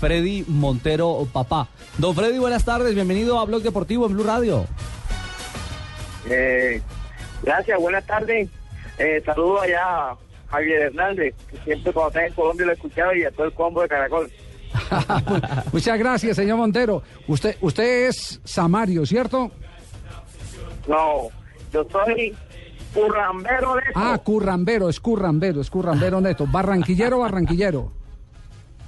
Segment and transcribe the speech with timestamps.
[0.00, 1.68] Freddy Montero, papá.
[1.98, 2.94] Don Freddy, buenas tardes.
[2.94, 4.64] Bienvenido a Blog Deportivo en Blue Radio.
[6.28, 6.80] Eh,
[7.42, 8.48] gracias, buenas tardes.
[8.98, 10.16] Eh, saludo allá a
[10.50, 13.52] Javier Hernández, que siempre cuando está en Colombia lo he escuchado y a todo el
[13.52, 14.30] combo de Caracol.
[15.72, 17.02] Muchas gracias, señor Montero.
[17.28, 19.50] Usted, usted es Samario, ¿cierto?
[20.88, 21.28] No,
[21.72, 22.34] yo soy
[22.94, 26.46] currambero de Ah, currambero, es currambero, es currambero neto.
[26.50, 27.92] Barranquillero, barranquillero.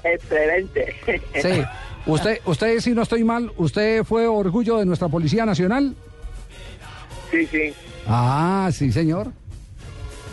[0.05, 0.95] Excelente.
[1.41, 1.63] Sí.
[2.07, 5.95] Usted, usted, si no estoy mal, usted fue orgullo de nuestra Policía Nacional.
[7.31, 7.73] sí, sí.
[8.07, 9.29] Ah, sí, señor.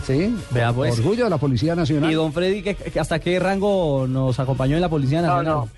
[0.05, 0.35] Sí.
[0.49, 0.97] Vea, pues.
[0.97, 2.09] Orgullo de la Policía Nacional.
[2.09, 5.45] Y don Freddy, ¿qué- ¿hasta qué rango nos acompañó en la Policía Nacional?
[5.45, 5.69] no.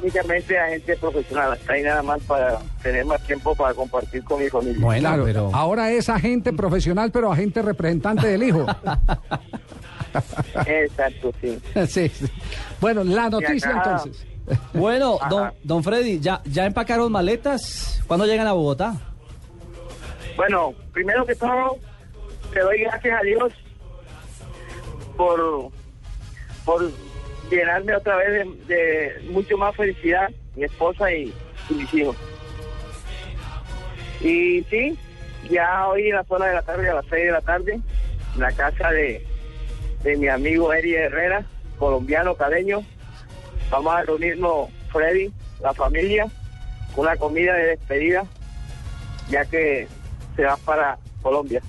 [0.00, 1.52] Únicamente a gente profesional.
[1.58, 4.78] Está ahí nada más para tener más tiempo para compartir con mi familia.
[4.80, 5.50] Bueno, Claro, pero...
[5.52, 8.64] ahora es agente profesional, pero agente representante del hijo.
[10.66, 11.58] Exacto, sí.
[11.88, 12.26] sí, sí.
[12.80, 14.26] Bueno, la noticia acá- entonces.
[14.72, 15.28] Bueno, Ajá.
[15.28, 18.02] don, don Freddy, ¿ya, ¿ya empacaron maletas?
[18.06, 18.94] ¿Cuándo llegan a Bogotá?
[20.36, 21.76] Bueno, primero que todo,
[22.52, 23.52] te doy gracias a Dios
[25.16, 25.70] por,
[26.64, 26.90] por
[27.50, 28.28] llenarme otra vez
[28.66, 31.32] de, de mucho más felicidad, mi esposa y,
[31.68, 32.16] y mis hijos.
[34.20, 34.98] Y sí,
[35.50, 37.72] ya hoy en la zona de la tarde, a las 6 de la tarde,
[38.34, 39.24] en la casa de,
[40.02, 41.44] de mi amigo Eri Herrera,
[41.78, 42.82] colombiano, cadeño,
[43.70, 46.26] vamos a reunirnos Freddy, la familia,
[46.94, 48.26] con una comida de despedida
[49.30, 49.86] ya que
[50.36, 51.62] se va para Colombia.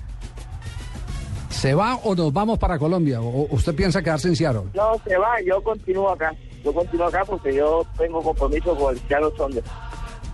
[1.48, 3.20] ¿Se va o nos vamos para Colombia?
[3.20, 4.64] ¿O usted piensa quedarse en Seattle?
[4.74, 6.34] No, se va, yo continúo acá.
[6.64, 9.66] Yo continúo acá porque yo tengo compromiso con el Seattle Sounders.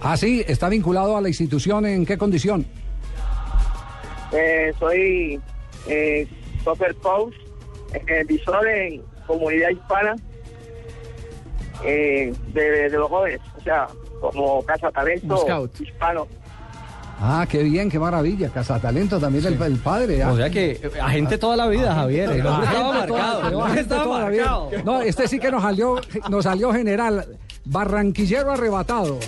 [0.01, 1.85] Ah, sí, está vinculado a la institución.
[1.87, 2.67] ¿En qué condición?
[4.33, 5.41] Eh, soy
[5.87, 6.27] eh,
[6.65, 7.35] soccer coach,
[7.93, 10.17] eh, visor en comunidad hispana
[11.85, 13.87] eh, de, de los jóvenes, o sea,
[14.21, 16.27] como casa talento hispano.
[17.21, 18.49] Ah, qué bien, qué maravilla.
[18.49, 20.23] Cazatalento también el, el padre.
[20.23, 20.31] ah.
[20.33, 22.31] O sea que eh, agente toda la vida, Javier.
[22.31, 23.39] El hombre estaba Agente toda- marcado.
[23.39, 24.43] pero el hombre agente estaba toda la vida.
[24.45, 24.71] marcado.
[24.85, 26.01] No, este sí que nos salió,
[26.31, 27.27] nos salió general.
[27.65, 29.19] Barranquillero arrebatado.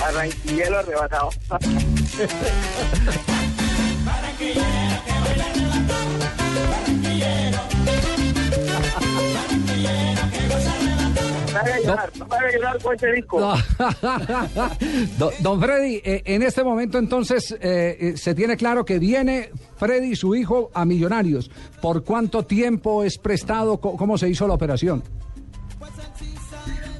[0.00, 1.30] Barranquillero arrebatado.
[15.18, 19.50] Don- Don Freddy, eh, en este momento entonces eh, eh, se tiene claro que viene
[19.76, 21.50] Freddy y su hijo a Millonarios.
[21.80, 23.78] ¿Por cuánto tiempo es prestado?
[23.78, 25.02] Co- ¿Cómo se hizo la operación?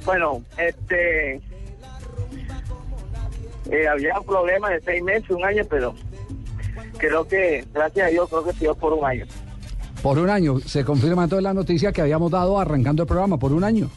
[0.05, 1.35] Bueno, este.
[3.71, 5.93] eh, había un problema de seis meses, un año, pero
[6.97, 9.25] creo que, gracias a Dios, creo que sido por un año.
[10.01, 10.59] Por un año.
[10.59, 13.89] Se confirma entonces la noticia que habíamos dado arrancando el programa, por un año.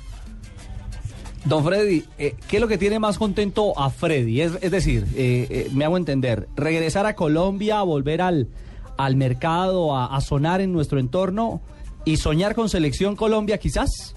[1.45, 4.41] Don Freddy, eh, ¿qué es lo que tiene más contento a Freddy?
[4.41, 8.49] Es, es decir, eh, eh, me hago entender, regresar a Colombia, volver al,
[8.97, 11.61] al mercado, a, a sonar en nuestro entorno
[12.05, 14.17] y soñar con Selección Colombia quizás.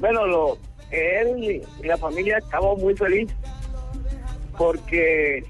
[0.00, 0.58] Bueno, lo,
[0.90, 3.36] él y la familia estamos muy felices
[4.58, 5.44] porque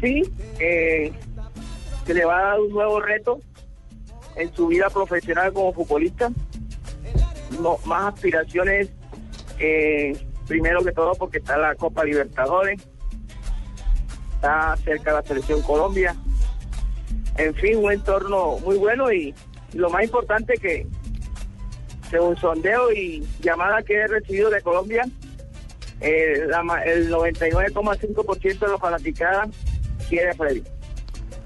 [0.00, 0.22] sí,
[0.58, 1.12] eh,
[2.06, 3.40] se le va a dar un nuevo reto
[4.36, 6.30] en su vida profesional como futbolista,
[7.84, 8.90] más aspiraciones,
[9.58, 10.16] eh,
[10.46, 12.80] primero que todo porque está la Copa Libertadores,
[14.34, 16.16] está cerca la selección Colombia,
[17.36, 19.34] en fin, un entorno muy bueno y,
[19.72, 20.84] lo más importante que
[22.10, 25.08] según sondeo y llamada que he recibido de Colombia,
[26.00, 26.48] eh,
[26.86, 29.48] el 99,5% de los fanaticadas
[30.10, 30.62] quiere a Freddy.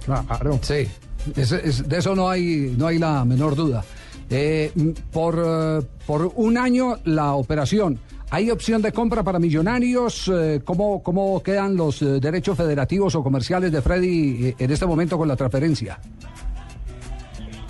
[0.04, 0.58] Claro.
[0.62, 0.88] Sí.
[1.36, 3.84] Es- de eso no hay, no hay la menor duda.
[4.30, 4.72] Eh,
[5.12, 7.98] por, eh, por un año la operación.
[8.30, 10.28] ¿Hay opción de compra para millonarios?
[10.34, 15.16] Eh, ¿cómo, ¿Cómo quedan los eh, derechos federativos o comerciales de Freddy en este momento
[15.16, 16.00] con la transferencia?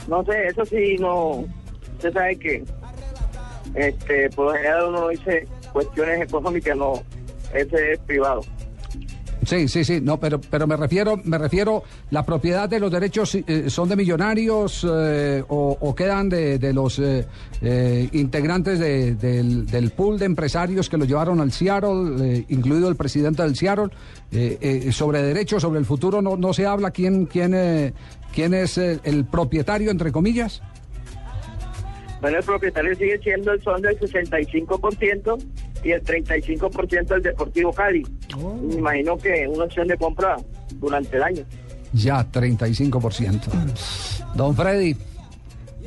[0.09, 1.45] No sé, eso sí, no.
[1.97, 2.65] Usted sabe que
[3.75, 6.95] este, por lo general uno no dice cuestiones económicas, no.
[7.53, 8.41] Ese es privado.
[9.47, 13.35] Sí, sí, sí, no, pero, pero me refiero, me refiero, la propiedad de los derechos
[13.35, 17.27] eh, son de millonarios eh, o, o, quedan de, de los eh,
[17.61, 22.97] eh integrantes de, del, del, pool de empresarios que lo llevaron al Seattle, incluido el
[22.97, 23.91] presidente del Seattle,
[24.93, 27.95] sobre derechos, sobre el futuro, no, no se habla quién, quién,
[28.35, 30.63] quién es el propietario, entre comillas.
[32.25, 35.39] Bueno, el propietario sigue siendo el son del 65%
[35.85, 38.03] y el 35% del Deportivo Cali.
[38.43, 38.55] Oh.
[38.55, 40.37] Me imagino que una opción de compra
[40.81, 41.45] durante el año.
[41.93, 43.41] Ya, 35%.
[44.35, 44.97] Don Freddy,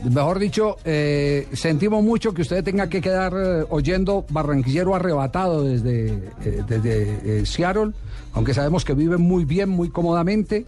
[0.09, 6.07] mejor dicho, eh, sentimos mucho que usted tenga que quedar eh, oyendo barranquillero arrebatado desde,
[6.45, 7.91] eh, desde Seattle,
[8.33, 10.65] aunque sabemos que vive muy bien, muy cómodamente.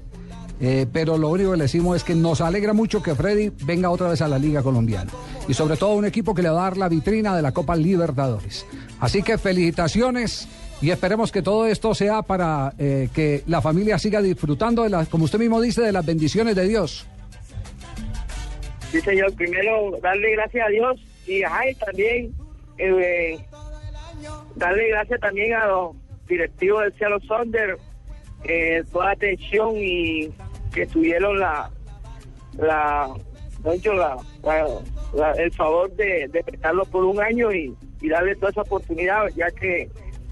[0.92, 4.10] Pero lo único que le decimos es que nos alegra mucho que Freddy venga otra
[4.10, 5.10] vez a la Liga Colombiana.
[5.48, 7.78] Y sobre todo un equipo que le va a dar la vitrina de la Copa
[7.78, 8.66] Libertadores.
[9.00, 10.50] Así que felicitaciones
[10.82, 15.10] y esperemos que todo esto sea para eh, que la familia siga disfrutando de las,
[15.10, 17.06] como usted mismo dice, de las bendiciones de Dios.
[18.92, 19.34] Sí, señor.
[19.34, 21.42] Primero, darle gracias a Dios y,
[21.76, 22.34] también
[22.78, 23.38] eh,
[24.56, 25.96] darle gracias también a los
[26.28, 27.78] directivos del Cielo Sonder,
[28.46, 30.32] eh, toda atención y
[30.74, 31.70] que tuvieron la,
[32.58, 33.14] la,
[33.64, 39.28] la, el favor de, de prestarlo por un año y, y darle toda esa oportunidad,
[39.36, 39.90] ya que,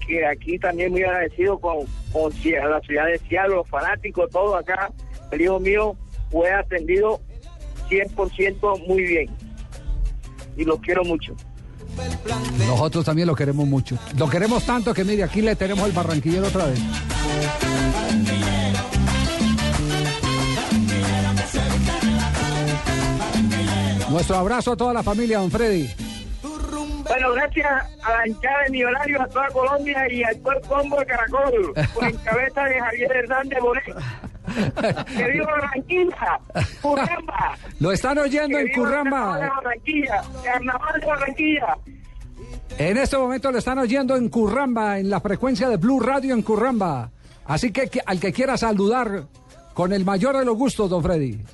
[0.08, 4.90] que aquí también muy agradecido con, con la ciudad de Seattle, los fanáticos, todo acá.
[5.30, 5.96] El hijo mío
[6.30, 7.20] fue atendido
[7.90, 9.30] 100% muy bien
[10.56, 11.34] y lo quiero mucho.
[12.66, 13.98] Nosotros también lo queremos mucho.
[14.16, 16.80] Lo queremos tanto que mire, aquí le tenemos el barranquillero otra vez.
[24.10, 26.07] Nuestro abrazo a toda la familia, don Freddy.
[27.18, 27.66] Bueno, gracias
[28.04, 32.04] a la hinchada de Millonarios, a toda Colombia y al cuerpo combo de Caracol, por
[32.04, 33.84] en cabeza de Javier Hernández Bonet.
[35.16, 36.40] ¡Que viva Barranquilla!
[36.80, 37.56] ¡Curramba!
[37.80, 39.36] Lo están oyendo en Curramba.
[39.36, 41.78] Barranquilla, Carnaval de Barranquilla.
[42.78, 46.42] En este momento lo están oyendo en Curramba, en la frecuencia de Blue Radio en
[46.42, 47.10] Curramba.
[47.46, 49.24] Así que, al que quiera saludar,
[49.74, 51.44] con el mayor de los gustos, don Freddy.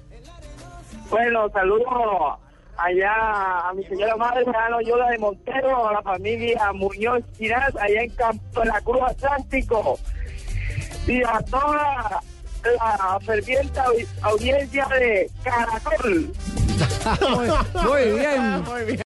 [1.09, 2.39] Bueno, saludo
[2.77, 8.03] allá a mi señora madre, Ana Yola de Montero, a la familia Muñoz Ginás, allá
[8.03, 9.99] en Campo de la Cruz Atlántico.
[11.07, 12.23] Y a toda
[12.65, 13.81] la ferviente
[14.23, 16.33] audiencia de Caracol.
[17.85, 18.63] muy bien.
[18.63, 19.01] Muy bien.